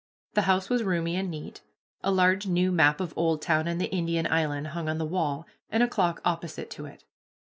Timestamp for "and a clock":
5.69-6.21